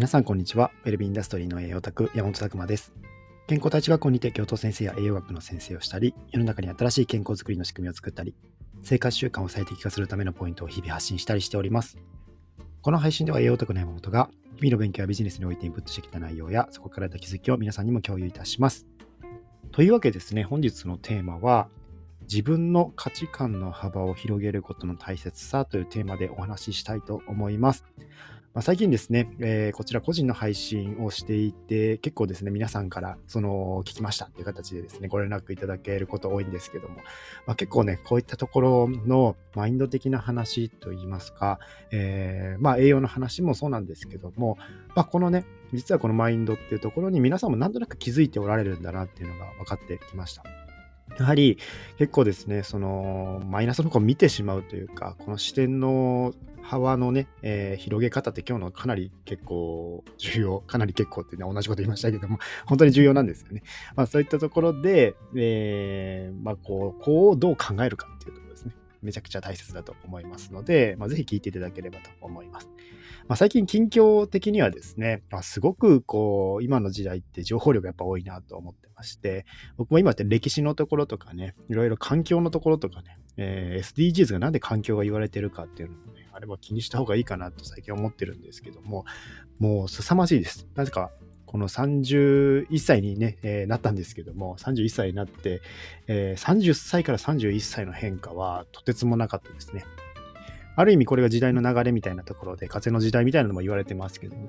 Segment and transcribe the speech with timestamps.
[0.00, 0.70] 皆さんこんにちは。
[0.86, 2.94] ウェルビーインダストリーの栄養卓山本拓馬です。
[3.46, 8.34] 健康体育学校にて教頭先生や栄養学の先生をしたり、世の中に新しい健康づくりの仕組みを作ったり、
[8.82, 11.98] 生活習慣を最適化するためのポイントを日々発信したりしております。
[12.80, 18.86] この配信では栄養卓の山本が日々の勉強やビジネスにおいてインプットしてきた内容やそこから得た気づきを皆さんにも共有いたします。
[19.70, 21.68] というわけですね、本日のテーマは
[22.22, 27.84] 自分の価値観の幅を広げることの大切さというテーマでお話ししたいと思います。
[28.52, 36.96] まあ、最近ですね、えー、こちら個人の配信をしていて、結構ですね、皆さんからその聞きましたっていう形でですね、ご連絡いただけること多いんですけども、
[37.46, 41.60] まあ、結構ね、こういったところのマインド的な話といいますか、
[41.92, 44.58] えー、まあ栄養の話もそうなんですけども、
[44.96, 50.42] まあ、このね、実はこのマインドっていうところに皆さんもなんとなく気づいておられるんだなっていうのが分かってきました。
[51.18, 51.58] やはり
[51.98, 56.32] 結構ですね、そのマイナスの方を見てしまうというか、この視点の
[56.62, 63.62] 幅のね、えー、広げ方って今日のかなり結構重要、かなり結構ってね、同じこと言いましたけども、 本当に重要なんですよね。
[63.96, 68.74] まあそういったところで、えー、まあこう、こうどう考えるかっていうところですね。
[69.02, 72.68] めちゃくちゃ大切だと思いますので、まあ、ぜひ聞いていただければと思います。
[73.28, 89.04] まあ、最近近況的にはですね、まあ、すごくこう、今の時代って情報量がやっぱ多いなと思ってまして、僕も今って歴史のところとかね、いろいろ環境のところとかね、えー、SDGs がなんで環境が言われてるかっていうのをね、れば気にした方がいいかなと最近思ってるんですけども、
[89.58, 90.66] もう凄まじいです。
[90.74, 91.10] なぜか
[91.50, 95.62] この31歳に、ね、えー、なったんですけども、31歳になって、
[96.06, 99.84] えー、30歳から31歳の変化はとてつもなかったですね。
[100.76, 104.48] ある意味これが時代の流れみたいなところで、風の時代みたいなのも言われてますけども、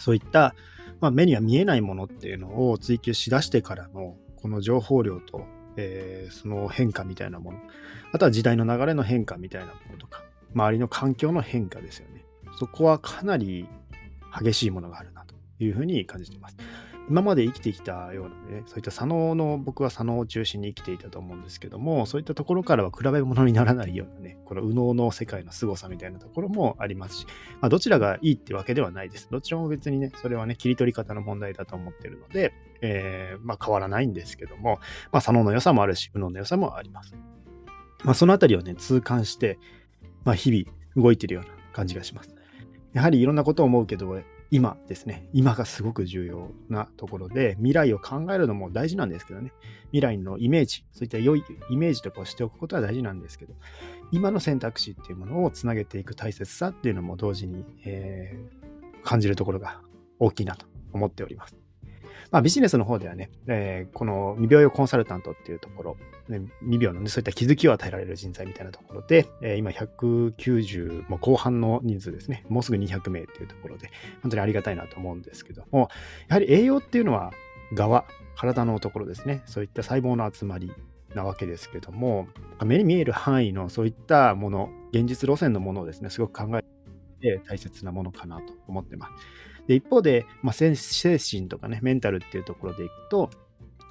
[0.00, 0.56] そういった、
[1.00, 7.58] まあ、目には見えないものっていうのを追求しだしてからの、この情報量と、えー、その変化みたいなもの、
[8.12, 12.24] あとは時代の流れの変化みたいなものとか、周りの環境の変化ですよね。
[12.58, 13.68] そこはかなり
[14.38, 16.56] 激しいものがあるなというふうに感じています。
[17.08, 27.26] 今まで生きてきたようなね、そういった左脳の、僕は左脳を中心に生きていたと思うんですけども、そういったところからは比べ物にならないようなね、この右脳の世界の凄さみたいなところもありますし、
[27.60, 29.28] まあ、どちらがいいってわけではないです。
[29.28, 34.78] どちらも別にね、それはね、切り取り方の問題だと思ってるので、えー、まあ変わらないんですけども、
[35.10, 37.16] まあ左脳の良さもあるし、右脳の良さもあります。
[38.04, 39.58] まあそのあたりをね、痛感して、
[40.24, 42.34] まあ日々動いてるような感じがします。
[42.92, 44.20] やはりいろんなことを思うけど、
[44.50, 49.52] 今ですね、今がすごく重要なところで、未来を考えるのも大事なんですけどね、
[49.92, 53.54] 未来のイメージ、そういった良いイメージとかをしておくことは大事なんですけど、
[54.10, 59.80] 今の選択肢っていうものをつなげていく大切さっていうのも同時に、えー、感じるところが
[60.18, 61.56] 大きいなと思っております。
[62.32, 65.96] まあ、ビジネスの方ではね、えー、この未病用コンサルタントっていうところ、
[66.30, 73.90] ね、未病のね、そういった気づきを与えられる人材みたいなところで、えー、今190、もう後半の人数ですね、もうすぐ200名っていうところで、
[74.22, 75.90] 本当にありがたいなと思うんですけども、
[76.28, 77.32] やはり栄養っていうのは
[77.74, 78.04] 側、
[78.36, 80.72] 体のところですね、そういった細胞の集まり
[81.14, 82.28] なわけですけども、
[82.64, 86.62] 目に見える範囲のそういったもの、現実路線のものをですね、すごく考え
[87.20, 89.12] て大切なものかなと思ってます。
[89.66, 93.30] で、一方で、まあ、精神とかね、メンタルっていうところでいくと、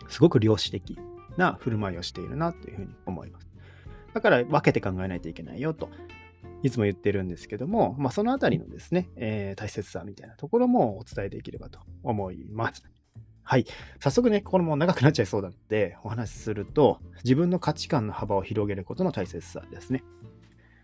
[0.08, 0.98] すごく量子的。
[1.40, 3.48] な振る舞いをしているなというふうに思います。
[4.14, 5.90] だから分けて考えないといけないよと、
[6.62, 12.84] いつも言ってるんですけども、まあ、そのあたりのですね、えー、大切さみたいなところもお伝えできればと思います。
[13.44, 13.66] はい。
[14.00, 20.04] 早速ね、これも長くなっちゃいそうなので、お話しすると、自分の価値観の幅を広げることの大切さですね。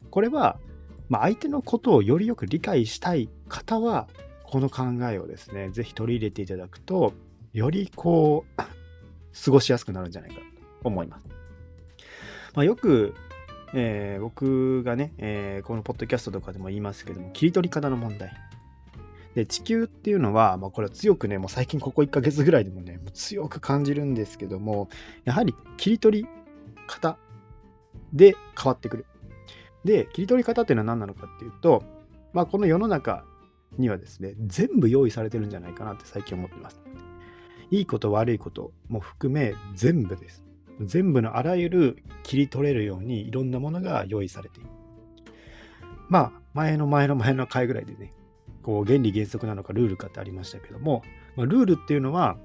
[0.09, 0.57] これは、
[1.07, 4.07] まあ、相手のことをよりよく理解したい方は、
[4.45, 7.13] この考えをですね、ぜひ取り入れていただくと、
[7.53, 8.61] よりこう、
[9.43, 10.41] 過ごしやすくなるんじゃないかと
[10.83, 11.27] 思います。
[12.55, 13.13] まあ、よく、
[13.73, 18.33] えー、僕がね、えー、このポッドキャストとかでも言いますけども、切り取り方の問題。
[19.35, 24.87] で、地球っていうのは、まあ、これは強くね、もう最近ここ1ヶ月ぐらいでもね、もう強く感じるんですけども、
[25.25, 26.27] やはり切り取り
[26.87, 27.17] 方
[28.13, 29.05] で変わってくる。
[29.83, 31.83] で、切り取り方っていうのは何なのかっていうと、
[32.31, 33.25] まあ、この世の中
[33.77, 36.79] にはですね、全部用意されてるんじゃないかなって最近思ってます。
[37.71, 40.43] いいこと悪いことも含め全部です。
[40.81, 44.69] 全部のあらゆる切り取れるようにいろんなものが用意されている。
[46.09, 48.13] まあ、前の前の前の回ぐらいでね、
[48.61, 51.03] こう原理原則なのかルールかってありましたけども、
[51.35, 52.37] まあ、ルールっていうのは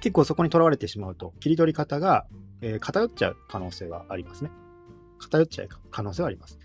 [0.00, 2.26] 結構そこにとらわれてしまうと切り取り方が、
[2.60, 4.50] えー、偏っちゃう可能性はありますね。
[5.18, 6.58] 偏っちゃう可能性はあります。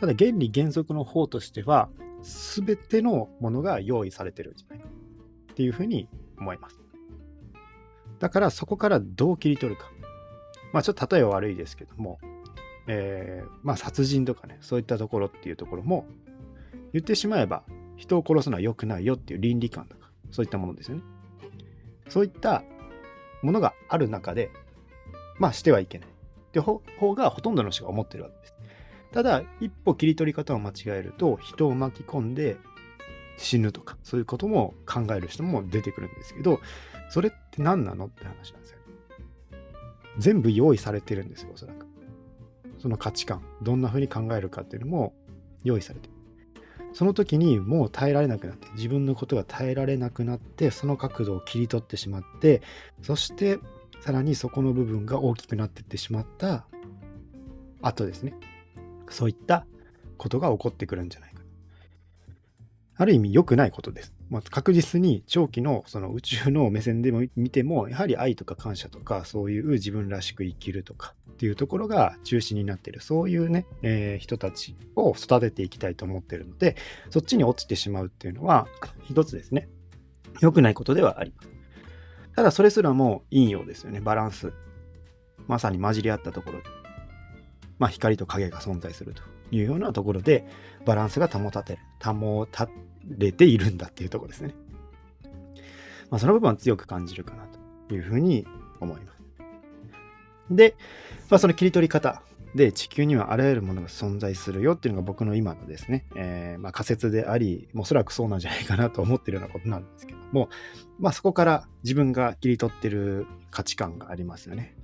[0.00, 1.88] ただ原理原則の方としては
[2.22, 4.88] 全てのものが用意されてるんじゃないか
[5.52, 6.08] っていうふうに
[6.38, 6.83] 思います。
[8.18, 9.90] だからそこからどう切り取るか。
[10.72, 12.18] まあちょっと例え悪いですけども、
[12.86, 16.06] えー、まあ殺人とかね、そういったところっていうところも、
[16.92, 17.62] 言ってしまえば
[17.96, 21.02] 人を殺すのは良くないよっていう倫理観とか、そういったものですよね。
[22.08, 22.62] そういった
[23.42, 24.50] ものがある中で、
[25.38, 26.08] まあしてはいけない。
[26.08, 26.10] っ
[26.54, 26.80] て方
[27.14, 28.54] がほとんどの人が思ってるわけです。
[29.12, 32.56] ただ、一歩切り取り方を間違えると、人を巻き込んで
[33.36, 36.60] 死ぬとか、そういうことも考える人も出てくるんですけど、
[37.10, 38.78] それって何なのって話なんですよ。
[40.18, 41.86] 全部用意されてるんですよ、おそらく。
[42.78, 45.14] その価値観、どんな風に考えるかっていうのも
[45.62, 46.14] 用意されてる。
[46.92, 52.62] その時にもう耐えられなくなって、自分のことが耐えられなくなって、その角度を切り取ってしまって、
[53.02, 53.58] そして
[54.00, 56.66] さらにそこの部分が大きくなっていってしまった
[57.82, 58.34] 後ですね。
[59.10, 59.66] そういった
[60.16, 61.42] ことが起こってくるんじゃないか。
[62.96, 64.13] ある意味良くないことです。
[64.30, 76.76] まあ、確実に長期のその宇宙の目線でも見ても、やはり愛とか感謝とか、そういう自分らしく生きるとかっていうところが中心になっている、そういうね、えー、人たちを育てていきたいと思ってるので、
[77.10, 78.66] そっちに落ちてしまうっていうのは、
[79.04, 79.68] 一つですね、
[80.40, 81.48] 良くないことではあります。
[82.34, 84.52] ただ、それすらも陰陽ですよね、バランス。
[85.46, 86.58] まさに混じり合ったところ。
[86.58, 86.64] で、
[87.78, 90.44] まあ、光と影が存在するというようなところで、
[90.84, 92.68] バランスが保たてる、保た
[93.08, 94.54] れているんだっていうとこですね。
[96.10, 97.46] まあ、その部分は強く感じるかな
[97.88, 98.46] というふうに
[98.80, 99.22] 思います。
[100.50, 100.76] で、
[101.30, 102.22] まあ、その切り取り方
[102.54, 110.48] で地球にはあらゆるものが存在するよっていうのが僕の今のですね、えー、まあ仮説であり、おそらくそうなんじゃないかなと思ってるようなことなんですけども、
[110.98, 114.76] まあそこから自分が切り取ってる価値観がありますよね。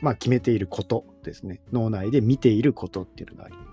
[0.00, 1.60] まあ決めていることですね。
[1.72, 3.65] 脳内で見ていることっていうのがあります。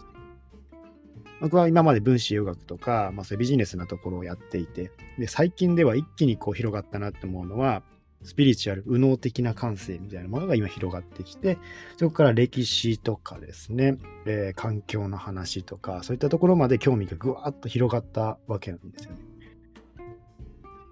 [1.44, 7.84] 僕は今まで分子栄学とか、まあ、そういうビジネスなところをやっていて、で最近では一気にこう広がったなって思うのは、
[8.24, 11.58] スピリチュアル、右脳的な感性みたいなものが今広がってきて、
[11.98, 19.18] そこから歴史とかですね、えー、環境の話とか、そういったところまで興味がぐわっと広がったわけなんですよね。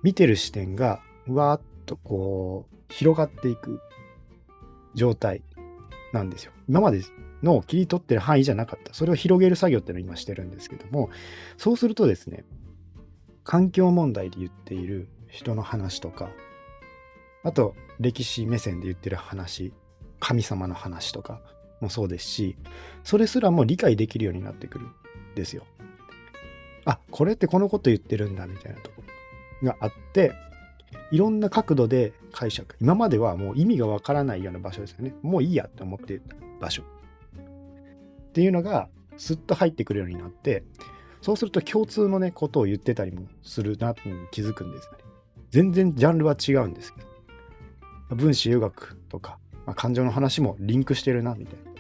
[0.04, 3.80] 見てる視点がうわっとこう広がっていく
[4.96, 5.44] 状態
[6.12, 6.52] なんですよ。
[6.68, 7.02] 今まで
[7.44, 8.94] のを切り取ってる範囲じゃなかった。
[8.94, 11.10] それを広げる作業っていうのを今してるんですけども、
[11.58, 12.44] そうするとですね、
[13.44, 16.30] 環境問題で言っている人の話とか、
[17.44, 19.74] あと歴史目線で言ってる話、
[20.20, 21.42] 神様の話とか
[21.80, 22.56] もそうですし、
[23.04, 24.92] それすらも理解できるようになってくるん
[25.36, 25.64] ですよ。
[26.86, 29.04] あ、これってこのこと言ってるんだみたいなとこ
[29.62, 30.34] ろがあって、
[31.12, 32.76] いろんな角度で解釈。
[32.80, 35.14] 今まではもう意味がわからないような場所ですよね。
[35.22, 36.84] もういいやって思ってた場所。
[38.32, 38.88] っていうのが
[39.18, 40.64] スッと入ってくるようになって
[41.22, 44.02] そうすると共通のねことを言ってたりもするなって
[44.32, 44.98] 気づくんですよね。
[45.52, 47.02] 全然ジャンルは違うんですけ
[48.10, 51.72] ど分子留学とか、まあ、感情の話もリンクしてるなみたいな。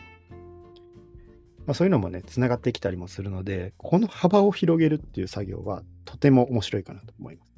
[1.65, 7.54] まあ、そういうのもね、つながってきたりもするので、この幅を広げるっていう作業はとても面白いかなと思います。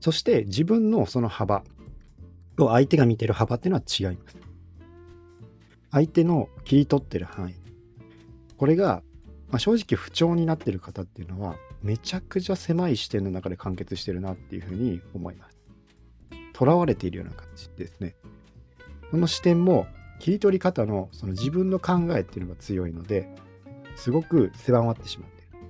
[0.00, 1.64] そして自分のその幅
[2.56, 4.36] と相手が見てる幅っていうのは違います。
[5.90, 7.61] 相手の切り取ってる範囲
[8.62, 9.02] これが、
[9.50, 15.58] まあ、正直不調になってる方っていうのはめちゃくちゃ狭い視点の中で完結してるなっていうふうに思います。
[16.56, 18.14] 囚われているような感じですね。
[19.10, 19.88] その視点も
[20.20, 23.34] 切り取り方のその自分の考えっていうのが強いので
[23.96, 25.66] すごく狭まってしまっている。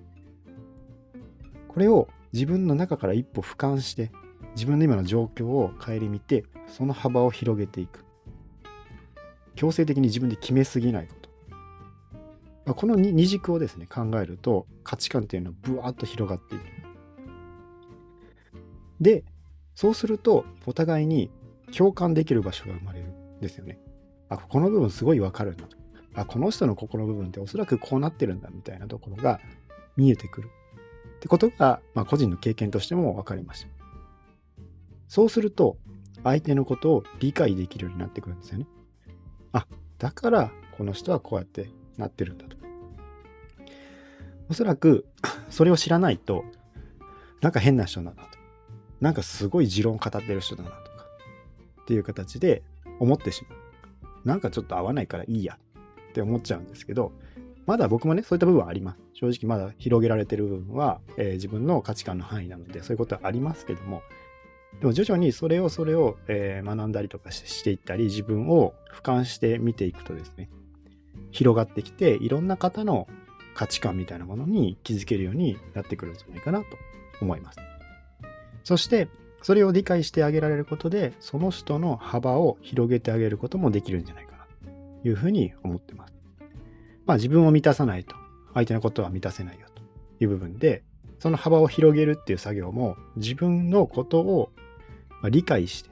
[1.68, 4.12] これを自分の中から一歩俯瞰して
[4.54, 8.04] 自分の今の状況を顧みてその幅を広げていく。
[9.54, 11.21] 強制的に自分で決めすぎないこ。
[12.64, 16.62] まあ、この二軸をですね、考えると価値観っていうのはブワーッと広がっていく。
[19.00, 19.24] で、
[19.74, 21.30] そうするとお互いに
[21.76, 23.80] 共感できる場所が生まれるんですよね。
[24.28, 25.76] あ、この部分すごいわかるなと。
[26.14, 29.40] あ、この人の心部分っておそらくこうなってるんだみたいなところが
[29.96, 30.50] 見えてくる。
[31.16, 33.68] ってことが、まあ、個人の経験としても分かりました。
[35.08, 35.76] そうすると、
[36.24, 38.66] 相手のことを理解できるようになってくるんですよね。
[39.52, 39.66] あ、
[39.98, 42.56] だからこの人はこうやってなってるんだと。
[44.48, 45.06] おそらく
[45.50, 46.44] それを知らないと
[47.40, 48.38] なんか変な人だなと。
[49.00, 51.06] なんかすごい持論語ってる人だなとか
[51.82, 52.62] っていう形で
[53.00, 53.58] 思ってしまう。
[54.24, 55.58] なんかちょっと合わないからいいや
[56.10, 57.12] って思っちゃうんですけど、
[57.66, 58.98] まだ僕もね、そういった部分はあります。
[59.14, 64.02] 正直まだ広げられてる部分は、えー、自分の価値観の範囲なので、そういうことはありますけども、
[64.80, 70.48] でも徐々にそれをそれを、えー、学んだりとかしていったり、自分を俯瞰して見ていくとですね、
[71.32, 73.08] 広がってきて、いろんな方の
[73.54, 76.66] 価値観みたいなものに気づけるようになってくるんじゃないかなと
[77.20, 77.58] 思います。
[78.64, 79.08] そして、
[79.42, 84.46] それを理解してあげられることで、その人の幅を広げてあげることもできるんじゃないかな
[85.02, 86.14] というふうに思ってます。
[87.06, 88.14] まあ自分を満たさないと
[88.54, 89.82] 相手のことは満たせないよと
[90.22, 90.84] いう部分で、
[91.18, 94.50] その幅を広げるっていう作業も自分のことを
[95.28, 95.90] 理解して、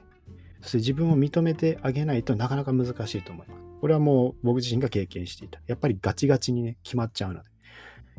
[0.61, 3.70] そして自分を認めてあげないとなかなか難しいと思います。
[3.81, 5.59] これはもう僕自身が経験していた。
[5.65, 7.49] やっぱりガチガチにね、決まっちゃうので。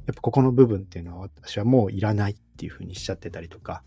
[0.06, 3.84] やっぱここの部分っていうのは私はもういらないっていうふうにしちゃってたりとか、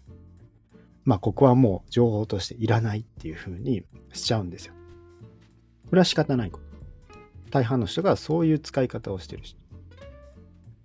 [1.04, 4.74] まあここはもう情報としていらないっていうふうにしちゃうんですよ。
[5.90, 6.66] これは仕方ないこと。
[7.52, 9.58] 大半の人がそういう使い方をしてるし。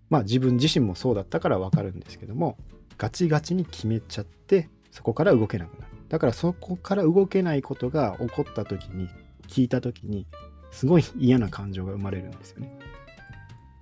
[0.09, 2.59] まあ自分自身もそうだったからわかるんですけども、
[2.99, 5.93] ガチガチに決めちゃって、そこから動けなくなる。
[6.09, 9.09] だからそこから動けないことが起こった時に、
[9.47, 10.27] 聞いた時に、
[10.71, 12.79] すごい嫌な感情が生まれるんですよね。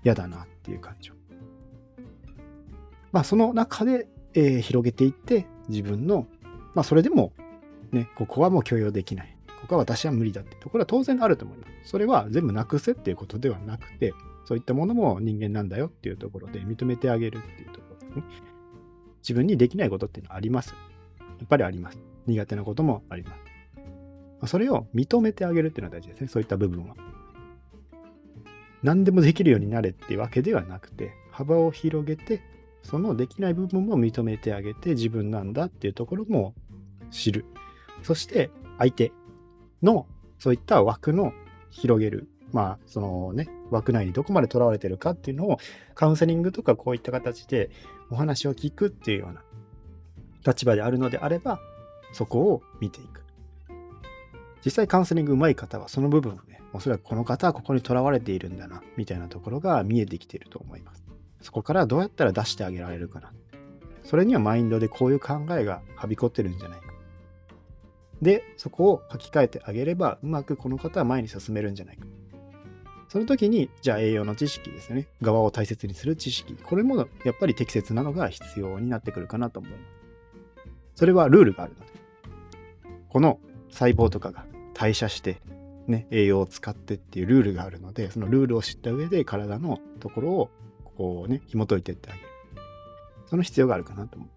[0.05, 1.13] 嫌だなっていう感情。
[3.13, 6.27] まあその中で、えー、広げていって自分の、
[6.75, 7.33] まあそれでも
[7.93, 9.37] ね、ここはもう許容できない。
[9.61, 11.91] ここは私は無理だってところは当然あると思います。
[11.91, 14.15] それは全部なくせっていうことではなくて、
[14.45, 18.23] そういったものも人間なんだよっていうところで認めてあげるっていうところですね。
[19.21, 20.75] 自分にできないことっていうのはあります。
[21.39, 21.99] やっぱりあります。
[22.27, 23.48] 苦手なこともあります。
[24.47, 26.29] それを認めてあげるっていうのは大事ですね。
[26.29, 26.95] そういった部分は。
[28.83, 32.41] 何でもできるようになれっていうわけではなくて、幅を広げて、
[32.83, 36.55] そのできない部分も認めてあげて、自分なんだっていうところも
[37.11, 37.45] 知る。
[38.03, 39.13] そして相手
[39.83, 40.07] の
[40.39, 41.33] そういった枠の
[41.71, 42.29] 広げる。
[42.53, 45.59] まあ、そのね、枠内にどこまでとらわれてるかっていうのを
[45.95, 47.71] カウンセリングとかこういった形で
[48.11, 49.43] お話を聞くっていうような
[50.47, 51.61] 立場であるのであれば、
[52.13, 53.28] そこを見ていく。
[54.65, 61.05] 実際カウンセリング上手い方はその部分をね、おそらくこの方はここにとらわれているんだな、みたいなところが見えてきていると思います。
[61.41, 63.33] そこからどうやったら出してあげられるかな。
[64.03, 66.87] それにはマインドでこういう考えがはびこってるんじゃないか。
[68.23, 72.07] で、そこを書き換えてあげれば、うまくこの方は前に進めるんじゃないか。
[73.09, 75.07] その時に、じゃあ栄養の知識ですね。
[75.23, 76.55] 側を大切にする知識。
[76.55, 79.83] これもやっぱり適切なのが必要になってくるかなと思います。
[80.97, 81.87] それはルールがあるので。
[83.09, 83.39] この
[83.71, 84.45] 細胞とかが
[84.79, 85.41] 代謝して、
[85.89, 90.51] ね、栄養を使ってっていうルールがあるので、そのルールを知った上で体のところを
[90.85, 92.29] こうね、紐解いてってあげる。
[93.27, 94.29] その必要があるかなと思う。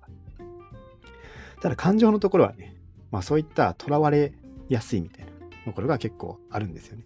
[1.62, 2.75] ただ感情のところはね、
[3.12, 4.33] まあそういった囚われ
[4.67, 5.31] やすいみたいな
[5.65, 7.05] ところが結構あるんですよね。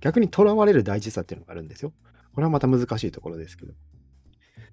[0.00, 1.92] 逆に囚われる大事さっていうのがあるんですよ。
[2.34, 3.74] これはまた難しいところですけど。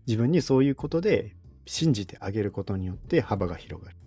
[0.08, 3.98] 自分にそういうことで信じてあげることによって幅が広がる。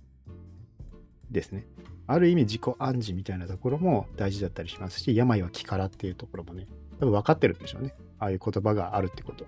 [1.31, 1.67] ですね。
[2.13, 6.67] ある意味自己暗示みたいなところも大事だったりしますし、病は気からっていうところもね、
[6.99, 7.95] 多分分かってるんでしょうね。
[8.19, 9.47] ああいう言葉があるってこと。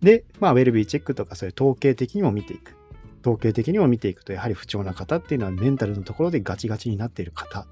[0.00, 2.74] で、まあ、ウェルビーチェックとかそういう統計的にも見ていく。
[3.22, 7.68] 統計的にも見ていくと、やはり不調な方っていうのはメンタルのところでガチガチになっている方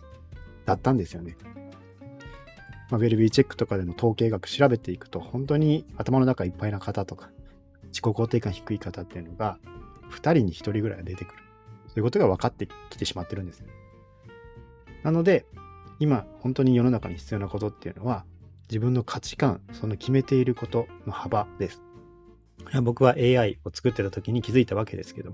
[0.64, 1.36] だったんですよね。
[2.88, 7.30] まあ、ウェルビーチェックとかでの統計学調べていくと、本当に頭の中いっぱいな方とか、
[7.86, 9.58] 自己肯定感低い方っていうのが、
[10.12, 11.41] 2人に1人ぐらい出てくる。
[11.92, 13.66] そういうことが分かってきてしまってるんですよ。
[15.02, 15.46] なので、
[15.98, 18.24] 今、本当に世の中に必要なことっていうのは、
[18.68, 21.82] 自分の価値観、その決めていることの幅です。
[22.82, 25.32] 僕は AI を作ってた時に気づいたわけですけど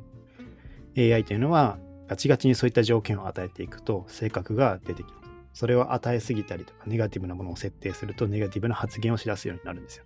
[0.96, 5.18] AI というのはガチガチにそういった条件を与えていくと性格が出てきます。
[5.54, 10.04] それを与えすぎたりとかネガティブなものを設定するとネガティブな発言をしだすようになるんですよ。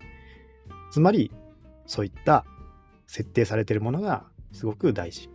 [0.90, 1.30] つまり
[1.87, 2.44] そういった
[3.06, 5.30] 設定されているものがすごく大事。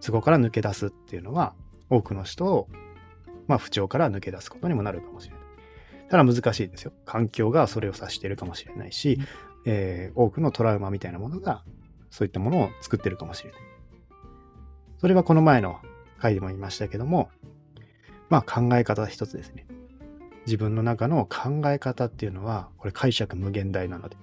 [0.00, 1.54] そこから抜け出すっていうのは
[1.88, 2.68] 多くの人を、
[3.46, 5.40] まあ、不調から抜け出すことにもなるかもしれない。
[6.08, 6.92] ただ難しいですよ。
[7.04, 9.20] 環境がそれを指しているかもしれないし、
[9.64, 11.62] えー、多くのトラウマみたいなものが、
[12.10, 13.60] そういったものを作ってるかもしれない。
[14.98, 15.80] それはこの前の
[16.18, 17.30] 回でも言いましたけども、
[18.28, 19.66] まあ考え方一つですね。
[20.46, 24.16] 自分の中の考え方っていうのは、これ解釈無限大なので、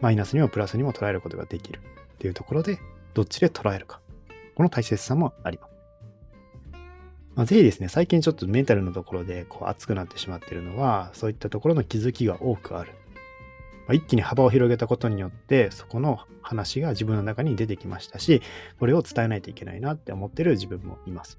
[0.00, 1.80] マイナスにもプラスにも捉えることができる
[2.14, 2.78] っていうところで、
[3.14, 4.00] どっちで捉えるか。
[4.56, 5.76] この大切さもあります。
[7.34, 12.92] まあ、ぜひですね、最近ちょっとメンタルのところでこう熱くなってしまってるのは、そういったところの気づきが多くある。
[13.86, 18.40] まあ、一気に幅を広げたことによって、そこの話が自分の中に出てきましたし、
[18.80, 21.38] これを伝えないといけないなって思ってる自分もいます。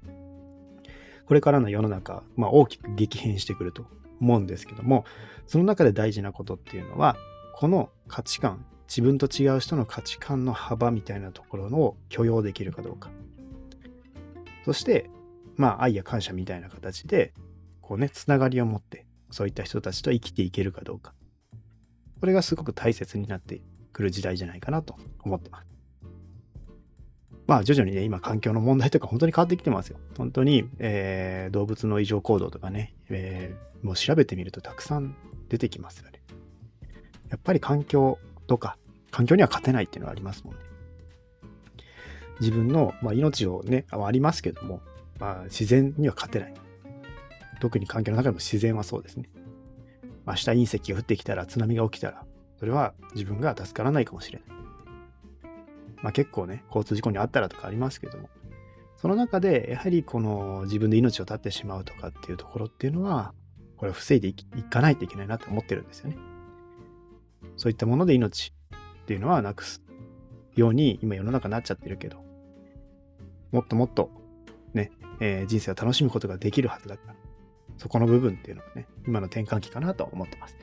[1.26, 3.84] これからの世の中、まあ、大きく激変してくると
[4.20, 5.04] 思うんですけども、
[5.48, 7.16] その中で大事なことっていうのは、
[7.54, 13.10] この価値観、自分と違う人の価値観の幅みたいなところを許容できるかどうか。
[14.64, 15.10] そして、
[15.56, 17.34] まあ、愛や感謝みたいな形で、
[17.80, 21.14] こうね、つながりを持って、そういった人たちと生きていけるかどうか。
[22.20, 23.60] これがすごく大切になって
[23.92, 25.68] くる時代じゃないかなと思ってます。
[27.46, 29.98] まあ徐々にね、今環境の問題とか本当に変わってきてますよ。
[30.18, 35.16] 本当に、えー、動物の異常行動とかね、えー、もう調べてみるとたくさん
[35.48, 36.20] 出てきますよね。
[37.30, 38.18] やっぱり環境
[38.48, 38.76] とか
[39.12, 40.60] 環境には勝てないっていうのはありますもんね。
[42.40, 44.80] 自分の、まあ、命をね、ありますけども、
[45.18, 46.54] まあ、自然には勝てない。
[47.60, 49.28] 特に環境の中でも自然はそうですね。
[50.26, 52.24] 明日隕石が降ってきたら、津波が起きたら、
[52.58, 54.48] それは自分が助からないかもしれない。
[56.02, 58.28] まあ結構ね、交通事故にあったらとかありますけども、
[58.96, 63.32] その中で、やはりこの自分で命を絶ってしまうとかっていうところっていうのは、
[63.76, 66.16] これを防いでいかないといけないなと思ってるんですよね。
[67.56, 68.52] そういったもので命
[69.02, 69.82] っていうのはなくす
[70.54, 72.24] ように今世の中になっちゃってるけど、
[73.52, 74.10] もっともっと
[74.74, 74.90] ね、
[75.20, 77.14] えー、人生を楽しむことができるはずだから、
[77.78, 80.56] そこの部分っていうのがね、今の転換期かなと思ってます。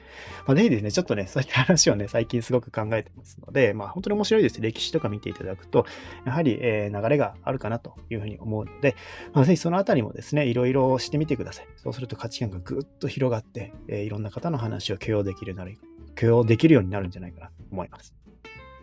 [0.45, 4.61] まあ、ぜひですね、ちょっとね、そういった話をね、最近すごく考えてますので、まあ、本当に面白いです。
[4.61, 5.85] 歴史とか見ていただくと、
[6.25, 8.95] やはり、えー、流れがあるかなというふうに思うので、
[9.33, 11.67] まあ、ぜひそのあたりもですね、いろいろしてみてください。
[11.77, 15.77] そうすると価値観がぐっと広がって、えー、いろんな方の話を許容できるなる、
[16.15, 18.15] 許容できるようになるんじゃないかなと思います。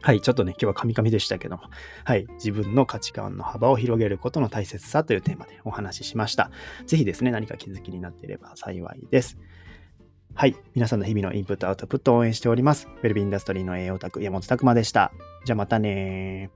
[0.04, 1.62] はい、ちょっとね、今日はカミカミでしたけども、
[2.04, 6.50] はい、自分の価値観の幅を広げることの大切さというテーマでお話ししました。
[6.86, 9.38] ぜひですね、何か気づきになっていれば幸いです。
[10.34, 12.88] はい、皆さんの日々のインプット、アウトプットを応援しております。
[12.88, 15.12] ウェルビーインダストリーの栄養卓、山本拓馬でした。
[15.44, 16.50] じゃあまたね